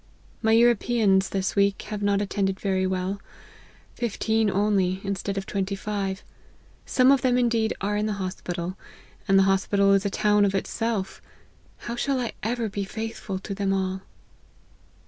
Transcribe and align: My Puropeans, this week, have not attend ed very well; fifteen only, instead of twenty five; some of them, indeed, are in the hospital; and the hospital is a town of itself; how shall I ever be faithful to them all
My 0.41 0.55
Puropeans, 0.55 1.29
this 1.29 1.55
week, 1.55 1.79
have 1.89 2.01
not 2.01 2.23
attend 2.23 2.49
ed 2.49 2.59
very 2.59 2.87
well; 2.87 3.21
fifteen 3.93 4.49
only, 4.49 4.99
instead 5.03 5.37
of 5.37 5.45
twenty 5.45 5.75
five; 5.75 6.23
some 6.87 7.11
of 7.11 7.21
them, 7.21 7.37
indeed, 7.37 7.75
are 7.81 7.95
in 7.97 8.07
the 8.07 8.13
hospital; 8.13 8.75
and 9.27 9.37
the 9.37 9.43
hospital 9.43 9.93
is 9.93 10.03
a 10.03 10.09
town 10.09 10.43
of 10.43 10.55
itself; 10.55 11.21
how 11.85 11.95
shall 11.95 12.19
I 12.19 12.31
ever 12.41 12.67
be 12.67 12.83
faithful 12.83 13.37
to 13.37 13.53
them 13.53 13.73
all 13.73 14.01